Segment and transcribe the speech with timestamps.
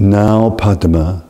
[0.00, 1.26] Now Padma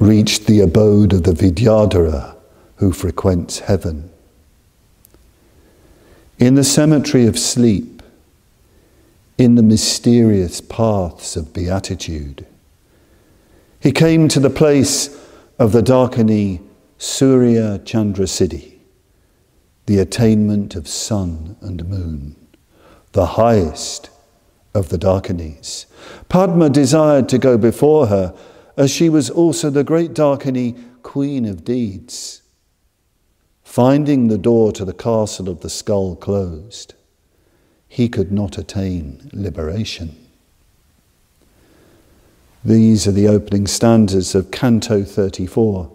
[0.00, 2.34] reached the abode of the Vidyadhara
[2.78, 4.10] who frequents heaven.
[6.40, 8.02] In the cemetery of sleep,
[9.38, 12.44] in the mysterious paths of beatitude,
[13.78, 15.16] he came to the place
[15.56, 16.60] of the Dakini
[16.98, 18.78] Surya Chandra Siddhi,
[19.86, 22.34] the attainment of sun and moon,
[23.12, 24.10] the highest
[24.76, 25.86] of the Dakinis.
[26.28, 28.34] Padma desired to go before her,
[28.76, 32.42] as she was also the great Dakini, queen of deeds.
[33.64, 36.94] Finding the door to the castle of the skull closed,
[37.88, 40.14] he could not attain liberation.
[42.64, 45.90] These are the opening stanzas of Canto 34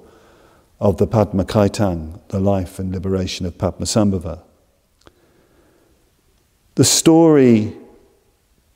[0.80, 4.42] of the Padma Kathang, the life and liberation of Padmasambhava.
[6.76, 7.76] The story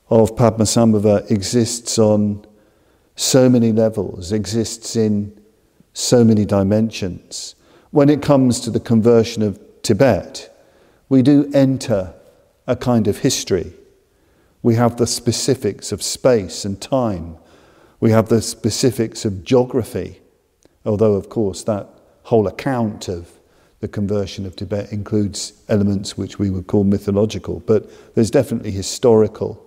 [0.10, 2.46] of Padmasambhava exists on
[3.16, 5.40] so many levels, exists in
[5.94, 7.56] so many dimensions.
[7.92, 10.52] When it comes to the conversion of Tibet,
[11.10, 12.14] we do enter
[12.68, 13.74] a kind of history.
[14.62, 17.38] We have the specifics of space and time.
[18.00, 20.20] We have the specifics of geography,
[20.86, 21.88] although, of course, that
[22.24, 23.32] whole account of
[23.80, 29.65] the conversion of Tibet includes elements which we would call mythological, but there's definitely historical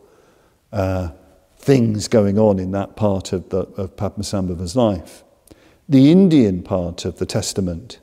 [0.73, 1.11] uh,
[1.59, 5.25] things going on in that part of, the, of Padmasambhava's life.
[5.89, 7.99] The Indian part of the testament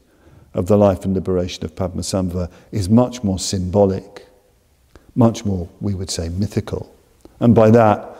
[0.54, 4.28] of the life and liberation of Padmasambhava is much more symbolic,
[5.16, 6.94] much more, we would say, mythical.
[7.40, 8.16] And by that,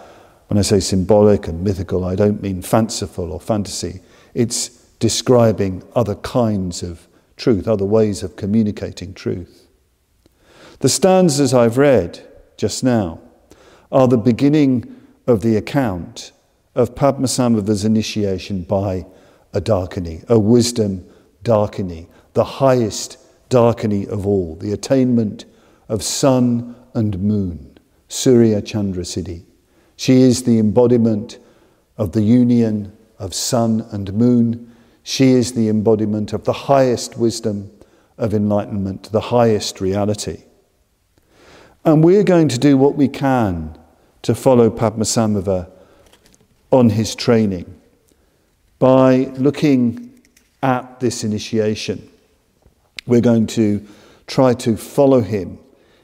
[0.48, 4.02] when I say symbolic and mythical, I don't mean fanciful or fantasy.
[4.34, 7.08] It's describing other kinds of
[7.38, 9.68] truth, other ways of communicating truth.
[10.80, 12.26] The stanzas I've read
[12.58, 13.20] just now
[13.92, 14.96] are the beginning
[15.28, 16.32] of the account
[16.76, 19.06] of Padmasambhava's initiation by
[19.54, 21.06] a Dakini, a wisdom
[21.44, 23.18] Dakini, the highest
[23.50, 25.46] Dakini of all, the attainment
[25.88, 27.78] of sun and moon,
[28.08, 29.44] Surya Chandra Siddhi.
[29.96, 31.40] She is the embodiment
[31.98, 34.72] of the union of sun and moon.
[35.04, 37.72] She is the embodiment of the highest wisdom
[38.18, 40.44] of enlightenment, the highest reality.
[41.86, 43.78] And we're going to do what we can
[44.24, 45.70] to follow Padmasambhava
[46.72, 47.80] on his training
[48.80, 50.20] by looking
[50.64, 52.10] at this initiation.
[53.06, 53.86] We're going to
[54.26, 55.60] try to follow him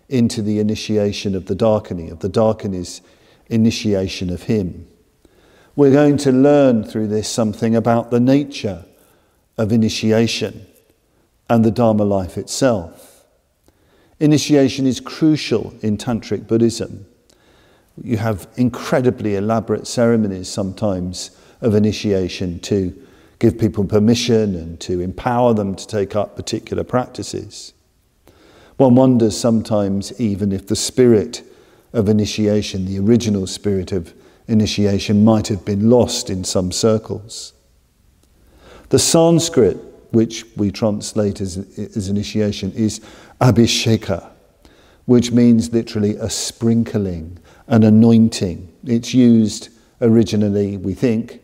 [0.08, 3.02] into the initiation of the Dakini, of the Dakini's
[3.48, 4.88] initiation of him.
[5.76, 8.86] We're going to learn through this something about the nature
[9.58, 10.68] of initiation
[11.50, 13.11] and the Dharma life itself.
[14.22, 17.08] Initiation is crucial in Tantric Buddhism.
[18.04, 22.94] You have incredibly elaborate ceremonies sometimes of initiation to
[23.40, 27.74] give people permission and to empower them to take up particular practices.
[28.78, 31.42] One wonders sometimes even if the spirit
[31.92, 34.14] of initiation, the original spirit of
[34.48, 37.54] initiation, might have been lost in some circles.
[38.90, 39.80] The Sanskrit,
[40.12, 43.02] which we translate as, as initiation, is
[43.40, 44.30] abhisheka,
[45.06, 48.72] which means literally a sprinkling, an anointing.
[48.86, 49.70] It's used
[50.02, 51.42] originally, we think,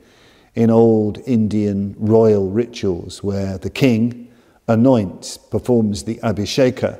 [0.55, 4.27] in old Indian royal rituals where the king
[4.67, 6.99] anoints, performs the abhisheka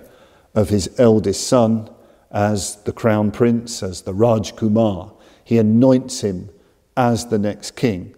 [0.56, 1.90] of his eldest son
[2.32, 5.12] as the crown prince, as the Raj Kumar.
[5.44, 6.50] He anoints him
[6.96, 8.16] as the next king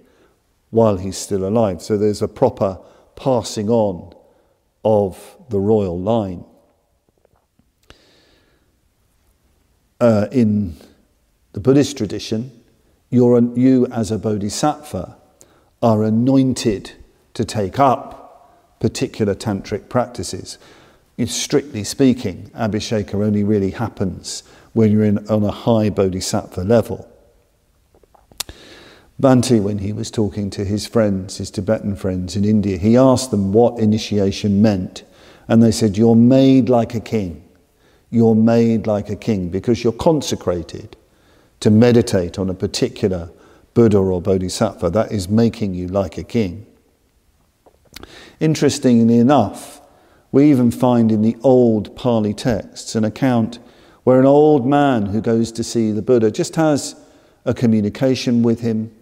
[0.70, 1.82] while he's still alive.
[1.82, 2.80] So there's a proper
[3.20, 4.14] passing on
[4.84, 6.44] of the royal line.
[10.00, 10.78] Uh, in
[11.52, 12.52] the Buddhist tradition,
[13.10, 15.18] you're, you as a bodhisattva
[15.82, 16.92] are anointed
[17.34, 20.58] to take up particular tantric practices.
[21.26, 27.10] strictly speaking, abhisheka only really happens when you're in, on a high bodhisattva level.
[29.20, 33.32] Bhante, when he was talking to his friends, his Tibetan friends in India, he asked
[33.32, 35.04] them what initiation meant.
[35.48, 37.44] And they said, You're made like a king.
[38.10, 40.96] You're made like a king because you're consecrated
[41.60, 43.30] to meditate on a particular
[43.74, 46.66] Buddha or Bodhisattva, that is making you like a king.
[48.40, 49.82] Interestingly enough,
[50.32, 53.60] we even find in the old Pali texts an account
[54.04, 56.96] where an old man who goes to see the Buddha just has
[57.46, 58.94] a communication with him,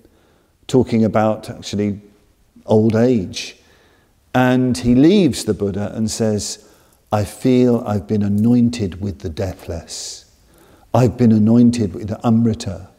[0.68, 2.02] talking about actually
[2.66, 3.56] old age.
[4.34, 6.69] And he leaves the Buddha and says,
[7.12, 10.25] I feel I've been anointed with the deathless.
[10.94, 12.90] I've been anointed with the Amrita,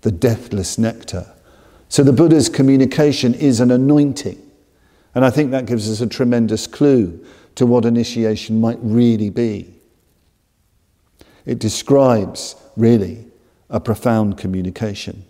[0.00, 1.26] the deathless nectar.
[1.88, 4.40] So the Buddha's communication is an anointing.
[5.14, 7.24] And I think that gives us a tremendous clue
[7.56, 9.74] to what initiation might really be.
[11.44, 13.24] It describes, really,
[13.68, 15.24] a profound communication.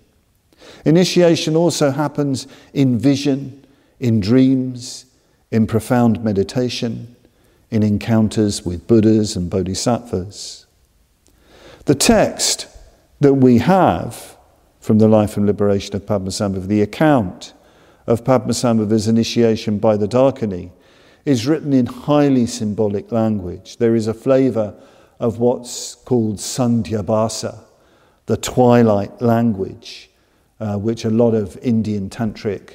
[0.85, 3.65] Initiation also happens in vision,
[3.99, 5.07] in dreams,
[5.51, 7.17] in profound meditation,
[7.71, 10.67] in encounters with Buddhas and Bodhisattvas.
[11.85, 12.67] The text
[13.21, 14.37] that we have
[14.81, 17.53] from the life and liberation of Padmasambhava, the account
[18.07, 20.71] of Padmasambhava's initiation by the Dakini,
[21.25, 23.77] is written in highly symbolic language.
[23.77, 24.75] There is a flavour
[25.19, 27.61] of what's called Sandhya Bhasa,
[28.27, 30.10] the twilight language,
[30.61, 32.75] uh, which a lot of Indian tantric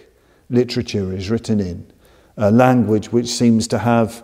[0.50, 1.86] literature is written in,
[2.38, 4.24] a language which seems to have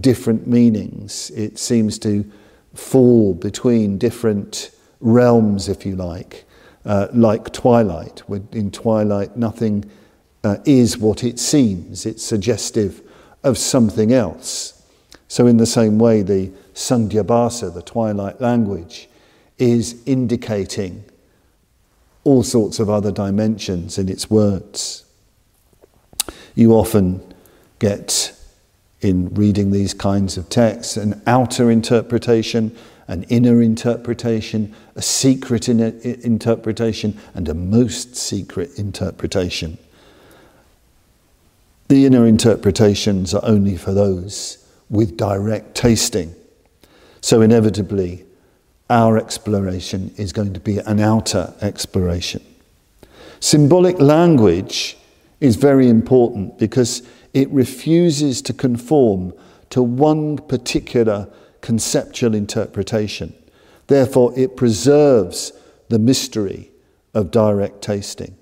[0.00, 1.30] different meanings.
[1.30, 2.30] It seems to
[2.74, 4.70] fall between different
[5.00, 6.44] realms, if you like,
[6.84, 8.22] uh, like twilight.
[8.52, 9.90] In twilight, nothing
[10.44, 13.02] uh, is what it seems, it's suggestive
[13.42, 14.74] of something else.
[15.28, 19.08] So, in the same way, the Sandhyabhasa, the twilight language,
[19.58, 21.04] is indicating
[22.28, 25.02] all sorts of other dimensions in its words.
[26.54, 27.22] You often
[27.78, 28.38] get,
[29.00, 32.76] in reading these kinds of texts, an outer interpretation,
[33.06, 39.78] an inner interpretation, a secret in interpretation, and a most secret interpretation.
[41.88, 46.34] The inner interpretations are only for those with direct tasting.
[47.22, 48.26] So, inevitably,
[48.90, 52.42] our exploration is going to be an outer exploration.
[53.40, 54.96] Symbolic language
[55.40, 57.02] is very important because
[57.34, 59.32] it refuses to conform
[59.70, 61.28] to one particular
[61.60, 63.34] conceptual interpretation.
[63.86, 65.52] Therefore, it preserves
[65.88, 66.70] the mystery
[67.14, 68.36] of direct tasting.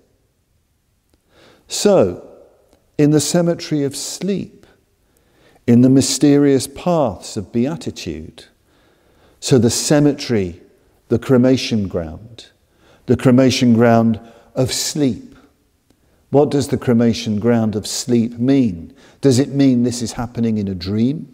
[1.69, 2.29] So,
[2.97, 4.67] in the cemetery of sleep,
[5.67, 8.45] in the mysterious paths of beatitude,
[9.47, 10.61] so the cemetery,
[11.07, 12.49] the cremation ground,
[13.07, 14.19] the cremation ground
[14.57, 15.37] of sleep.
[16.31, 18.93] What does the cremation ground of sleep mean?
[19.21, 21.33] Does it mean this is happening in a dream?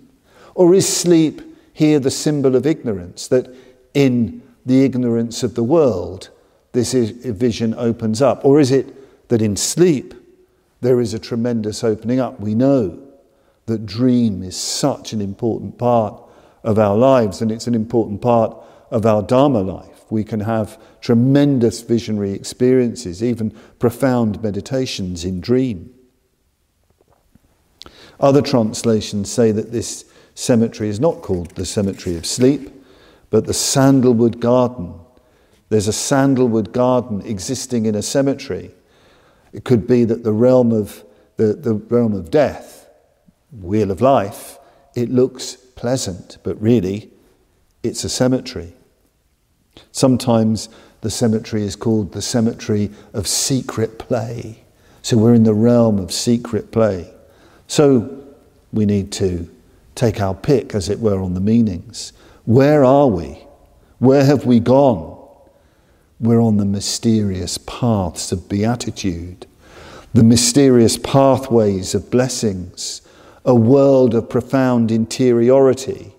[0.55, 1.41] Or is sleep
[1.73, 3.51] here the symbol of ignorance, that
[3.95, 6.29] in the ignorance of the world,
[6.73, 8.45] this vision opens up?
[8.45, 10.13] Or is it that in sleep
[10.83, 12.39] there is a tremendous opening up?
[12.39, 13.03] We know
[13.65, 16.23] that dream is such an important part
[16.63, 18.57] of our lives, and it's an important part
[18.91, 20.05] of our Dharma life.
[20.11, 25.93] We can have tremendous visionary experiences, even profound meditations in dream.
[28.21, 30.05] Other translations say that this
[30.35, 32.71] cemetery is not called the cemetery of sleep,
[33.31, 34.95] but the sandalwood garden.
[35.71, 38.73] There's a sandalwood garden existing in a cemetery.
[39.53, 41.05] It could be that the realm of
[41.37, 42.89] the, the realm of death,
[43.51, 44.59] wheel of life,
[44.95, 47.11] it looks pleasant, but really
[47.83, 48.73] it's a cemetery.
[49.91, 50.69] Sometimes
[51.01, 54.63] the cemetery is called the cemetery of secret play.
[55.03, 57.13] So we're in the realm of secret play.
[57.67, 58.25] So
[58.73, 59.51] we need to
[59.97, 62.13] take our pick, as it were, on the meanings.
[62.45, 63.45] Where are we?
[63.99, 65.19] Where have we gone?
[66.21, 69.47] We're on the mysterious paths of beatitude,
[70.15, 73.03] the mysterious pathways of blessings,
[73.45, 76.13] a world of profound interiority,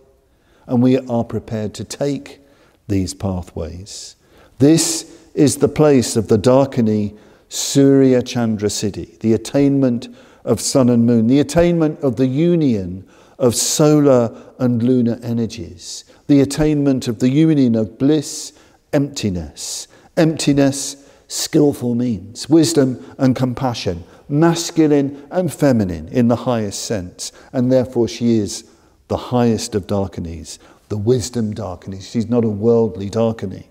[0.68, 2.40] and we are prepared to take
[2.88, 4.16] these pathways.
[4.60, 7.18] This is the place of the Dakini
[7.50, 10.08] Surya Chandra Siddhi, the attainment
[10.44, 13.08] of sun and moon, the attainment of the union
[13.40, 18.54] of solar and lunar energies, the attainment of the union of bliss,
[18.92, 19.88] emptiness,
[20.18, 28.08] emptiness, skillful means, wisdom and compassion, masculine and feminine in the highest sense, and therefore
[28.08, 28.64] she is
[29.08, 32.02] the highest of Dakinis, the wisdom Dakini.
[32.02, 33.66] She's not a worldly Dakini.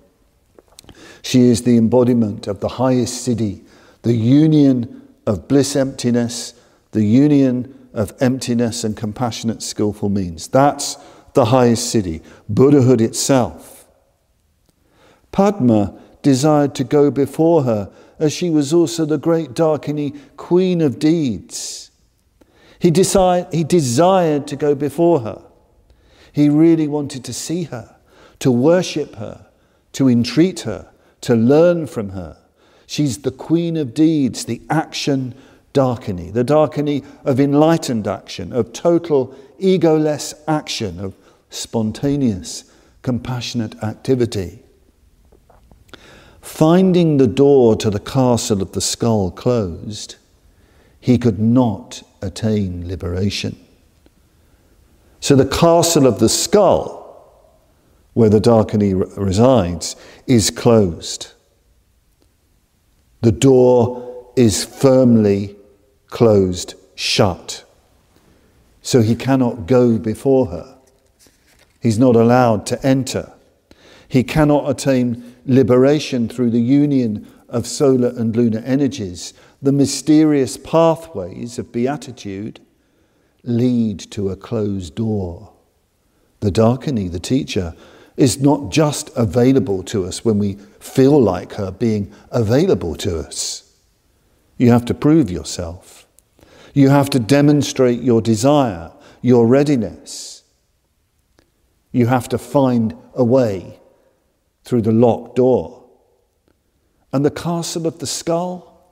[1.23, 3.65] She is the embodiment of the highest siddhi,
[4.03, 6.55] the union of bliss emptiness,
[6.91, 10.49] the union of emptiness and compassionate, skillful means.
[10.49, 10.97] That's
[11.35, 13.87] the highest siddhi, Buddhahood itself.
[15.31, 17.91] Padma desired to go before her
[18.23, 21.91] as she was also the great Dakini queen of deeds.
[22.79, 25.43] He, decide, he desired to go before her.
[26.33, 27.97] He really wanted to see her,
[28.39, 29.47] to worship her,
[29.95, 30.89] to entreat her,
[31.23, 32.37] to learn from her.
[32.87, 35.35] She's the queen of deeds, the action
[35.75, 41.17] Dakini, the Dakini of enlightened action, of total egoless action, of
[41.51, 42.71] spontaneous,
[43.03, 44.62] compassionate activity.
[46.43, 50.17] Finding the door to the castle of the skull closed,
[51.01, 53.57] he could not attain liberation.
[55.21, 57.01] So the castle of the skull,
[58.13, 59.97] where the Dakini resides,
[60.27, 61.33] is closed.
[63.21, 65.57] The door is firmly
[66.09, 67.65] closed shut.
[68.83, 70.77] So he cannot go before her.
[71.81, 73.33] He's not allowed to enter.
[74.09, 79.35] He cannot attain liberation through the union of solar and lunar energies.
[79.61, 82.61] The mysterious pathways of beatitude
[83.45, 85.53] lead to a closed door.
[86.41, 87.75] The Dakini, the teacher,
[88.17, 93.73] is not just available to us when we feel like her being available to us.
[94.59, 96.07] You have to prove yourself.
[96.75, 100.43] You have to demonstrate your desire, your readiness.
[101.91, 103.79] You have to find a way
[104.65, 105.85] through the locked door.
[107.13, 108.91] And the castle of the skull?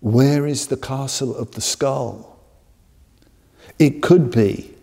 [0.00, 2.38] Where is the castle of the skull?
[3.78, 4.74] It could be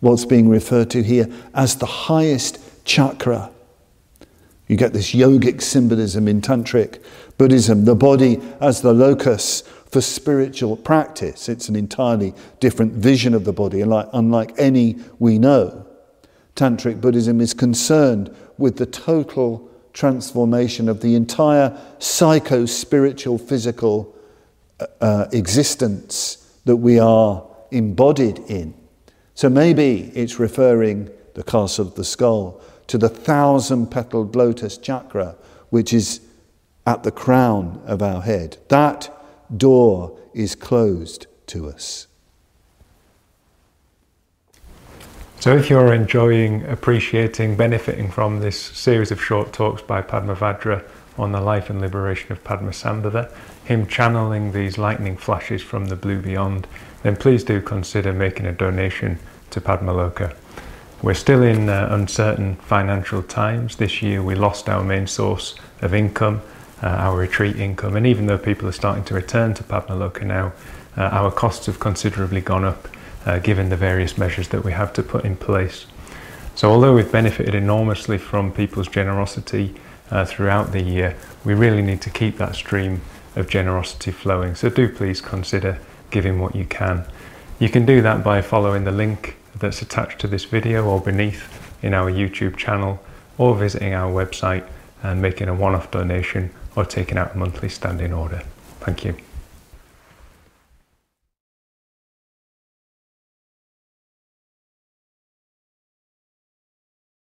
[0.00, 3.50] what's being referred to here as the highest chakra.
[4.66, 7.02] You get this yogic symbolism in Tantric
[7.38, 11.48] Buddhism, the body as the locus for spiritual practice.
[11.48, 15.86] It's an entirely different vision of the body, unlike any we know.
[16.54, 24.14] Tantric Buddhism is concerned with the total transformation of the entire psycho spiritual physical
[24.78, 28.74] uh, uh, existence that we are embodied in.
[29.34, 35.36] So maybe it's referring, the castle of the skull, to the thousand petaled lotus chakra,
[35.70, 36.20] which is
[36.86, 38.56] at the crown of our head.
[38.68, 39.14] That
[39.56, 42.06] door is closed to us.
[45.40, 50.82] So, if you're enjoying, appreciating, benefiting from this series of short talks by Padmavajra
[51.16, 53.32] on the life and liberation of Padmasambhava,
[53.64, 56.66] him channeling these lightning flashes from the blue beyond,
[57.04, 60.34] then please do consider making a donation to Padmaloka.
[61.02, 63.76] We're still in uh, uncertain financial times.
[63.76, 66.42] This year we lost our main source of income,
[66.82, 70.52] uh, our retreat income, and even though people are starting to return to Padmaloka now,
[70.96, 72.88] uh, our costs have considerably gone up
[73.26, 75.86] uh, given the various measures that we have to put in place.
[76.54, 79.74] So, although we've benefited enormously from people's generosity
[80.10, 83.00] uh, throughout the year, we really need to keep that stream
[83.36, 84.54] of generosity flowing.
[84.54, 85.78] So, do please consider
[86.10, 87.04] giving what you can.
[87.58, 91.74] You can do that by following the link that's attached to this video or beneath
[91.82, 93.00] in our YouTube channel
[93.36, 94.66] or visiting our website
[95.02, 98.42] and making a one off donation or taking out a monthly standing order.
[98.80, 99.27] Thank you.